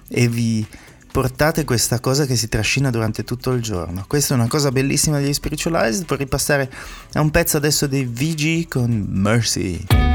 e 0.09 0.29
vi 0.29 0.67
portate 1.13 1.65
questa 1.65 2.01
cosa 2.01 2.25
che 2.25 2.37
si 2.37 2.49
trascina 2.49 2.89
durante 2.89 3.23
tutto 3.23 3.51
il 3.51 3.61
giorno. 3.61 4.07
Questa 4.09 4.33
è 4.33 4.39
una 4.39 4.49
cosa 4.49 4.73
bellissima 4.73 5.19
degli 5.19 5.35
Spiritualized. 5.35 6.07
Vorrei 6.07 6.27
passare 6.27 6.73
a 7.13 7.21
un 7.21 7.31
pezzo 7.31 7.59
adesso 7.59 7.87
dei 7.87 8.07
VG 8.07 8.67
con 8.67 9.05
Mercy. 9.11 10.10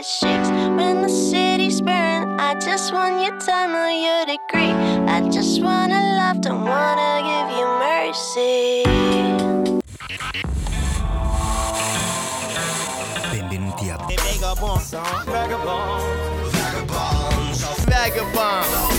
shakes 0.00 0.48
when 0.48 1.02
the 1.02 1.08
city's 1.08 1.80
burning. 1.82 2.40
I 2.40 2.54
just 2.58 2.92
want 2.92 3.20
your 3.20 3.38
time 3.40 3.74
or 3.74 3.90
your 3.90 4.24
degree. 4.24 4.72
I 5.06 5.28
just 5.28 5.62
wanna 5.62 6.00
love, 6.16 6.40
don't 6.40 6.64
wanna 6.64 7.20
give 7.28 7.48
you 7.58 7.66
mercy. 7.78 8.84
Benvenuti 13.32 13.90
a 18.16 18.91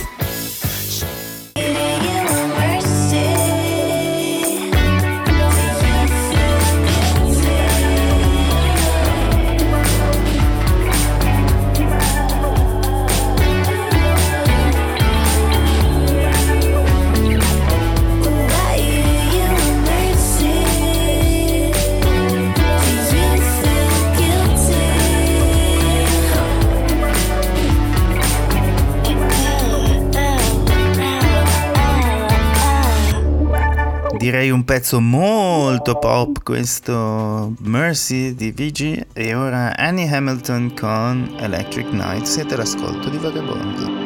direi 34.34 34.50
un 34.50 34.64
pezzo 34.64 35.00
molto 35.00 36.00
pop 36.00 36.42
questo 36.42 37.54
Mercy 37.60 38.34
di 38.34 38.50
Vigi 38.50 39.00
e 39.14 39.36
ora 39.36 39.78
Annie 39.78 40.12
Hamilton 40.12 40.74
con 40.74 41.36
Electric 41.38 41.92
Night. 41.92 42.26
Siete 42.26 42.56
l'ascolto 42.56 43.10
di 43.10 43.18
Vagabondo 43.18 44.03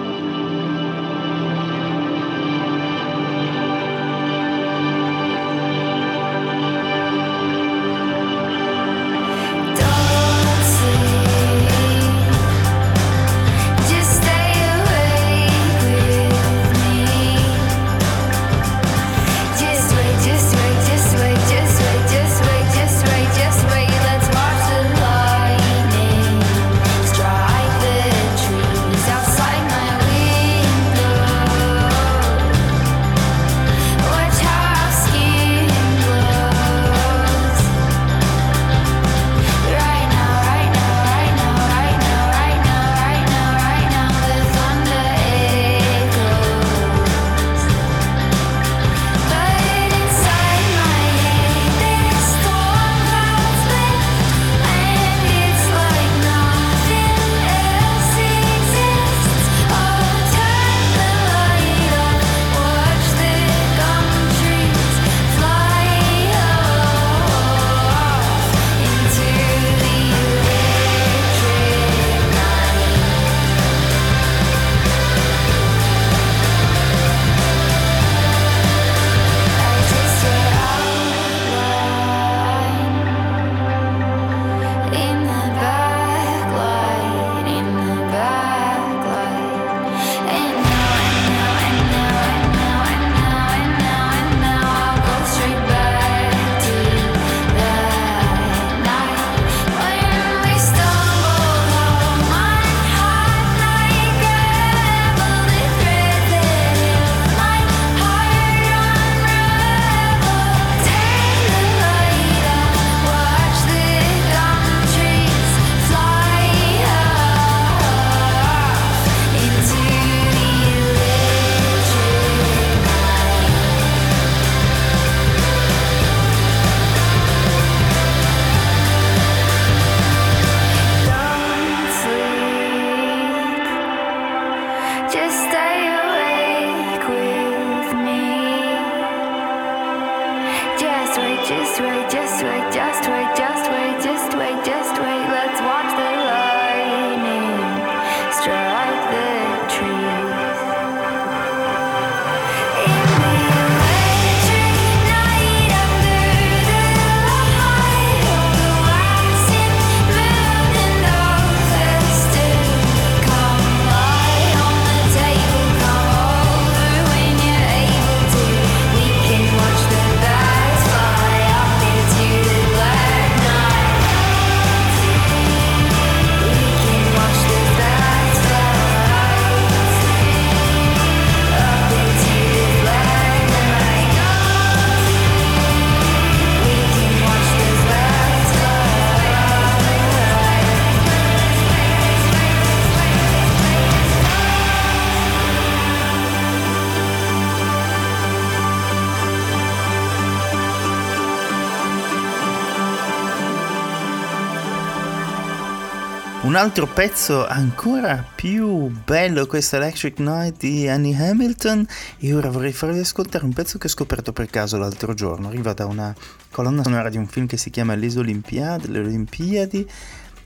altro 206.57 206.87
pezzo 206.87 207.45
ancora 207.45 208.25
più 208.35 208.87
bello 209.05 209.45
questo 209.45 209.75
Electric 209.75 210.17
Night 210.17 210.57
di 210.57 210.87
Annie 210.87 211.15
Hamilton 211.15 211.85
e 212.17 212.33
ora 212.33 212.49
vorrei 212.49 212.73
farvi 212.73 212.97
ascoltare 212.97 213.45
un 213.45 213.53
pezzo 213.53 213.77
che 213.77 213.85
ho 213.85 213.89
scoperto 213.89 214.33
per 214.33 214.47
caso 214.49 214.75
l'altro 214.77 215.13
giorno, 215.13 215.49
arriva 215.49 215.73
da 215.73 215.85
una 215.85 216.15
colonna 216.49 216.81
sonora 216.81 217.09
di 217.09 217.17
un 217.17 217.27
film 217.27 217.45
che 217.45 217.57
si 217.57 217.69
chiama 217.69 217.93
Les 217.93 218.15
Olimpiadi, 218.15 218.89
le 218.89 218.99
Olimpiadi 218.99 219.87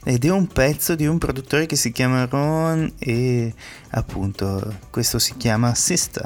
ed 0.03 0.25
è 0.25 0.29
un 0.29 0.47
pezzo 0.47 0.95
di 0.95 1.07
un 1.07 1.17
produttore 1.17 1.65
che 1.65 1.77
si 1.77 1.93
chiama 1.93 2.25
Ron 2.25 2.91
e 2.99 3.53
appunto 3.91 4.79
questo 4.89 5.17
si 5.17 5.37
chiama 5.37 5.73
Sister. 5.75 6.25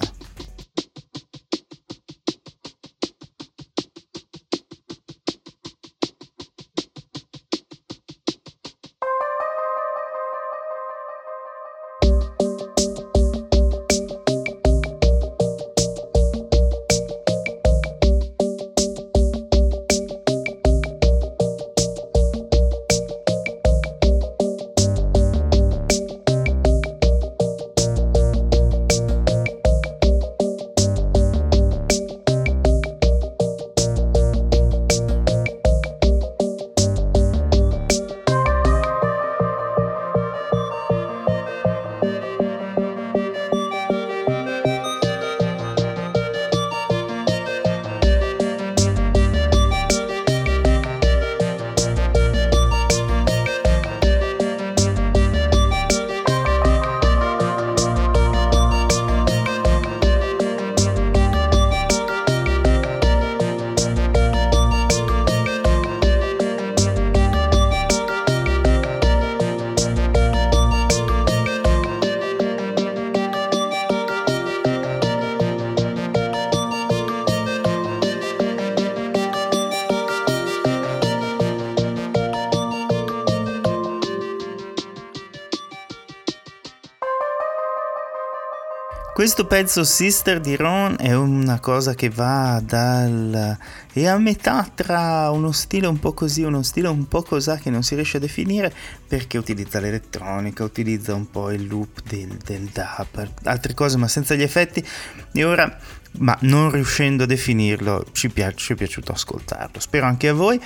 Questo 89.26 89.48
pezzo 89.48 89.84
Sister 89.84 90.40
di 90.40 90.56
Ron 90.56 90.98
è 91.00 91.12
una 91.16 91.60
cosa 91.60 91.96
che 91.96 92.12
va 92.12 92.62
dal... 92.64 93.58
è 93.92 94.06
a 94.06 94.20
metà 94.20 94.70
tra 94.72 95.32
uno 95.32 95.52
stile 95.52 95.88
un 95.88 95.98
po' 95.98 96.14
così 96.14 96.44
uno 96.44 96.62
stile 96.62 96.90
un 96.90 97.08
po' 97.08 97.24
cosà 97.24 97.58
che 97.58 97.72
non 97.72 97.82
si 97.82 97.96
riesce 97.96 98.18
a 98.18 98.20
definire 98.20 98.72
perché 99.08 99.40
utilizza 99.40 99.80
l'elettronica, 99.80 100.64
utilizza 100.64 101.16
un 101.16 101.28
po' 101.32 101.50
il 101.50 101.66
loop 101.66 102.04
del, 102.04 102.38
del 102.46 102.70
dub, 102.72 103.28
altre 103.46 103.74
cose 103.74 103.98
ma 103.98 104.08
senza 104.08 104.36
gli 104.36 104.44
effetti 104.44 104.86
e 105.32 105.44
ora 105.44 105.76
ma 106.20 106.38
non 106.42 106.70
riuscendo 106.70 107.24
a 107.24 107.26
definirlo 107.26 108.06
ci, 108.12 108.30
piace, 108.30 108.58
ci 108.58 108.74
è 108.74 108.76
piaciuto 108.76 109.12
ascoltarlo, 109.12 109.80
spero 109.80 110.06
anche 110.06 110.28
a 110.28 110.34
voi. 110.34 110.62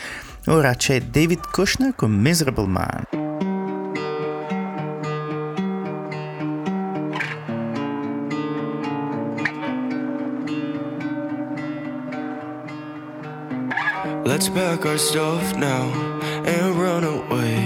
Ora 0.47 0.75
c'è 0.75 0.99
David 0.99 1.49
Kushner 1.49 1.95
con 1.95 2.11
Miserable 2.11 2.67
Man. 2.67 3.28
Let's 14.29 14.47
pack 14.47 14.85
our 14.85 14.99
stuff 14.99 15.55
now 15.55 15.89
and 16.45 16.75
run 16.75 17.03
away. 17.03 17.57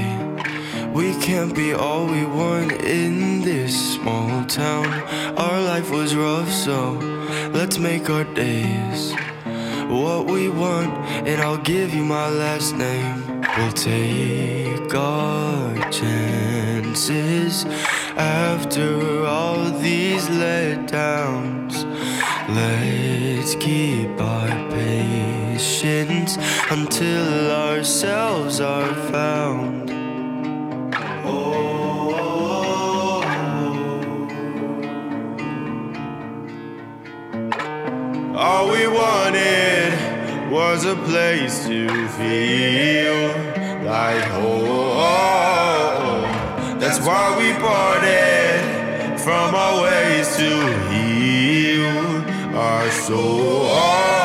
We 0.94 1.14
can't 1.20 1.54
be 1.54 1.74
all 1.74 2.06
we 2.06 2.24
want 2.24 2.72
in 2.72 3.42
this 3.42 3.96
small 3.96 4.46
town. 4.46 4.88
Our 5.38 5.60
life 5.60 5.92
was 5.92 6.16
rough, 6.16 6.50
so 6.50 6.92
let's 7.52 7.78
make 7.80 8.10
our 8.10 8.24
days 8.24 9.14
what 9.90 10.28
we 10.28 10.48
want, 10.48 10.94
and 11.28 11.42
I'll 11.42 11.58
give 11.74 11.94
you 11.94 12.06
my 12.06 12.30
last 12.30 12.74
name. 12.78 13.42
We'll 13.58 13.74
take 13.74 14.96
our 14.96 15.92
chances 15.92 17.66
after 18.16 19.26
all 19.26 19.70
these 19.82 20.30
letdowns. 20.30 21.84
Let's 22.48 23.56
keep 23.56 24.18
our 24.22 24.70
patience 25.64 26.38
until 26.70 27.52
ourselves 27.52 28.60
are 28.60 28.94
found. 29.12 29.90
Oh. 31.26 32.12
All 38.36 38.72
we 38.72 38.88
wanted 38.88 39.94
was 40.52 40.86
a 40.86 40.96
place 40.96 41.66
to 41.68 41.88
feel 42.20 43.28
like 43.86 44.24
home. 44.36 46.24
That's 46.80 47.00
why 47.00 47.38
we 47.40 47.54
parted 47.68 49.20
from 49.22 49.56
our 49.56 49.84
ways 49.84 50.36
to 50.36 50.52
heal 50.90 52.58
our 52.58 52.92
soul. 52.92 54.23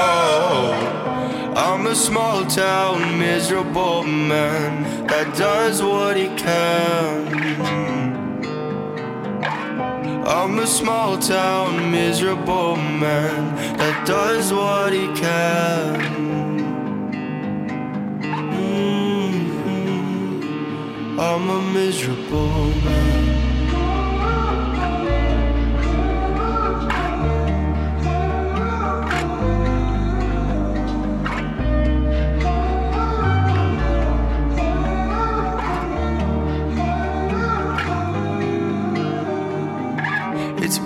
A 1.88 1.94
small 1.94 2.44
town 2.44 3.18
miserable 3.18 4.02
man 4.02 5.06
that 5.06 5.34
does 5.38 5.82
what 5.82 6.18
he 6.18 6.28
can. 6.36 7.24
I'm 10.26 10.58
a 10.58 10.66
small 10.66 11.16
town 11.16 11.90
miserable 11.90 12.76
man 12.76 13.56
that 13.78 14.06
does 14.06 14.52
what 14.52 14.92
he 14.92 15.06
can. 15.14 15.96
Mhm. 19.18 19.98
I'm 21.18 21.48
a 21.48 21.60
miserable 21.72 22.66
man. 22.84 23.37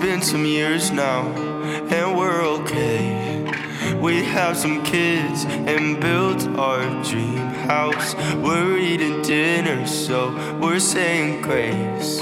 Been 0.03 0.21
some 0.21 0.45
years 0.45 0.91
now, 0.91 1.21
and 1.89 2.17
we're 2.17 2.41
okay. 2.41 3.49
We 4.01 4.21
have 4.25 4.57
some 4.57 4.83
kids 4.83 5.45
and 5.45 5.97
built 6.01 6.45
our 6.59 6.83
dream 7.05 7.37
house. 7.71 8.13
We're 8.35 8.77
eating 8.77 9.21
dinner, 9.21 9.87
so 9.87 10.17
we're 10.59 10.81
saying 10.81 11.41
grace. 11.41 12.21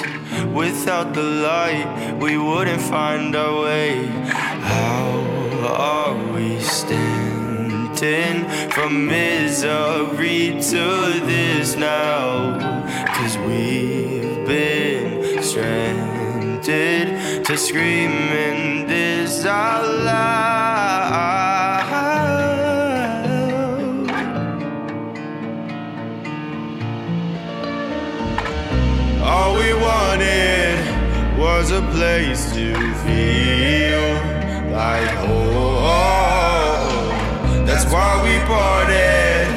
Without 0.53 1.15
the 1.15 1.23
light, 1.23 2.19
we 2.21 2.37
wouldn't 2.37 2.83
find 2.83 3.35
our 3.35 3.63
way. 3.63 4.05
How 4.05 5.09
are 5.65 6.33
we 6.33 6.59
standing 6.59 8.47
from 8.69 9.07
misery 9.07 10.51
to 10.69 10.85
this 11.25 11.75
now? 11.75 12.59
Cause 13.07 13.39
we've 13.39 14.45
been 14.45 15.41
stranded 15.41 16.10
to 16.63 17.57
screaming 17.57 18.85
this 18.85 19.45
out 19.45 19.83
loud. 19.83 20.51
All 29.23 29.55
we 29.55 29.73
wanted 29.73 30.77
was 31.39 31.71
a 31.71 31.81
place 31.93 32.51
to 32.53 32.75
feel 33.05 34.13
like 34.71 35.09
home. 35.25 36.45
That's 37.65 37.85
why 37.91 38.21
we 38.23 38.37
parted 38.45 39.47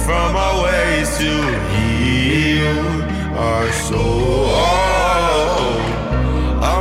from 0.00 0.36
our 0.36 0.62
ways 0.64 1.18
to 1.18 1.32
heal 1.74 3.02
our 3.36 3.70
soul. 3.72 4.16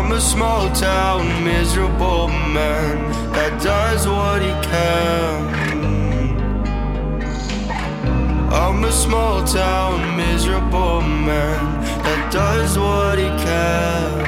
I'm 0.06 0.12
a 0.12 0.22
small 0.22 0.70
town 0.72 1.44
miserable 1.44 2.28
man 2.28 3.12
that 3.34 3.60
does 3.60 4.08
what 4.08 4.40
he 4.40 4.52
can. 4.70 5.48
I'm 8.54 8.84
a 8.84 8.92
small 8.92 9.44
town 9.44 10.16
miserable 10.16 11.02
man 11.02 11.82
that 12.04 12.32
does 12.32 12.78
what 12.78 13.18
he 13.18 13.30
can. 13.46 14.26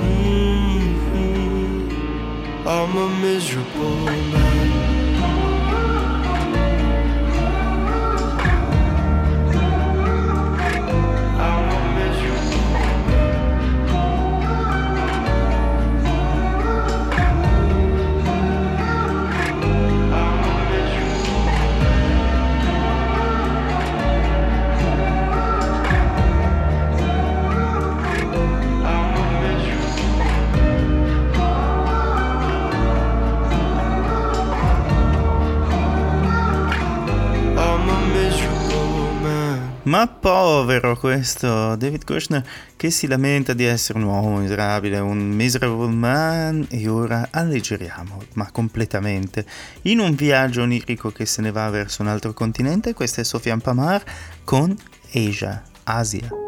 Mhm. 0.00 1.06
I'm 2.66 2.96
a 2.96 3.08
miserable 3.20 4.06
man. 4.06 4.37
Ma 39.88 40.06
povero 40.06 40.98
questo 40.98 41.74
David 41.76 42.04
Kushner 42.04 42.46
che 42.76 42.90
si 42.90 43.06
lamenta 43.06 43.54
di 43.54 43.64
essere 43.64 43.98
un 43.98 44.04
uomo 44.04 44.36
miserabile, 44.36 44.98
un 44.98 45.30
miserable 45.30 45.88
man 45.88 46.66
e 46.68 46.86
ora 46.88 47.28
alleggeriamo, 47.30 48.20
ma 48.34 48.50
completamente, 48.50 49.46
in 49.82 50.00
un 50.00 50.14
viaggio 50.14 50.60
onirico 50.60 51.10
che 51.10 51.24
se 51.24 51.40
ne 51.40 51.52
va 51.52 51.70
verso 51.70 52.02
un 52.02 52.08
altro 52.08 52.34
continente. 52.34 52.92
Questa 52.92 53.22
è 53.22 53.24
Sofian 53.24 53.62
Pamar 53.62 54.04
con 54.44 54.76
Asia, 55.14 55.62
Asia. 55.84 56.47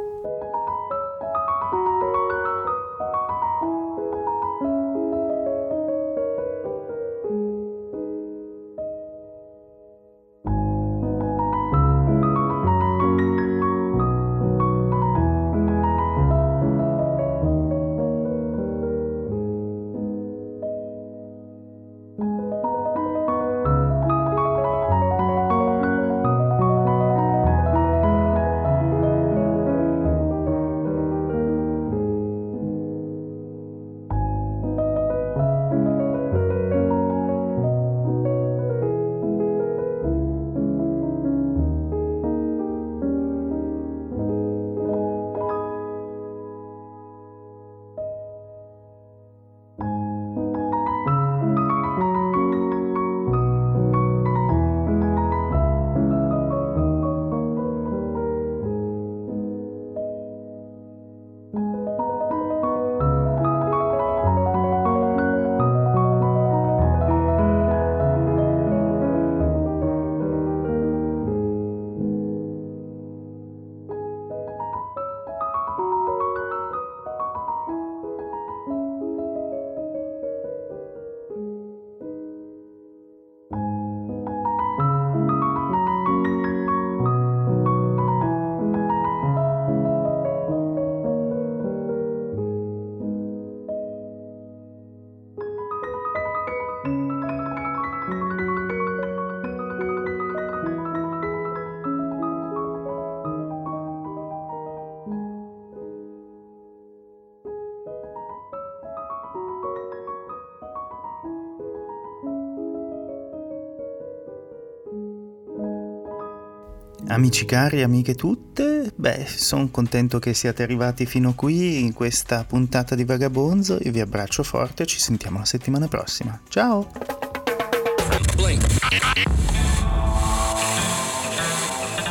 Amici 117.10 117.44
cari, 117.44 117.82
amiche 117.82 118.14
tutte, 118.14 118.92
beh, 118.94 119.26
sono 119.26 119.68
contento 119.68 120.20
che 120.20 120.32
siate 120.32 120.62
arrivati 120.62 121.06
fino 121.06 121.34
qui 121.34 121.80
in 121.80 121.92
questa 121.92 122.44
puntata 122.44 122.94
di 122.94 123.04
Vagabonzo. 123.04 123.78
Io 123.82 123.90
vi 123.90 123.98
abbraccio 123.98 124.44
forte 124.44 124.86
ci 124.86 125.00
sentiamo 125.00 125.38
la 125.38 125.44
settimana 125.44 125.88
prossima. 125.88 126.40
Ciao! 126.48 126.88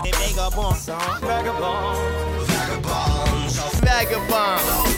Vagabond, 0.04 0.78
vagabond. 3.82 4.89